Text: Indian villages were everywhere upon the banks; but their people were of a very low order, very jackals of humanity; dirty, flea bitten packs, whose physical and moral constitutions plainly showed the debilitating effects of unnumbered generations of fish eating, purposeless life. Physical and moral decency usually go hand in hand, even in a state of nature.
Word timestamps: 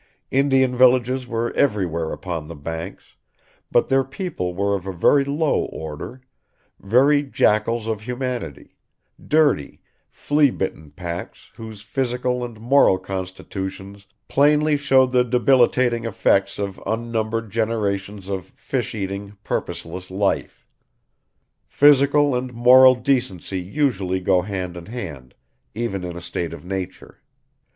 Indian 0.31 0.75
villages 0.75 1.27
were 1.27 1.53
everywhere 1.53 2.11
upon 2.11 2.47
the 2.47 2.55
banks; 2.55 3.17
but 3.71 3.87
their 3.87 4.03
people 4.03 4.55
were 4.55 4.73
of 4.73 4.87
a 4.87 4.91
very 4.91 5.23
low 5.23 5.59
order, 5.65 6.21
very 6.79 7.21
jackals 7.21 7.85
of 7.85 8.01
humanity; 8.01 8.77
dirty, 9.23 9.79
flea 10.09 10.49
bitten 10.49 10.89
packs, 10.89 11.51
whose 11.55 11.83
physical 11.83 12.43
and 12.43 12.59
moral 12.59 12.97
constitutions 12.97 14.07
plainly 14.27 14.75
showed 14.75 15.11
the 15.11 15.23
debilitating 15.23 16.03
effects 16.03 16.57
of 16.57 16.81
unnumbered 16.87 17.51
generations 17.51 18.27
of 18.27 18.45
fish 18.55 18.95
eating, 18.95 19.37
purposeless 19.43 20.09
life. 20.09 20.65
Physical 21.67 22.33
and 22.33 22.55
moral 22.55 22.95
decency 22.95 23.59
usually 23.59 24.19
go 24.19 24.41
hand 24.41 24.75
in 24.75 24.87
hand, 24.87 25.35
even 25.75 26.03
in 26.03 26.17
a 26.17 26.21
state 26.21 26.53
of 26.53 26.65
nature. 26.65 27.21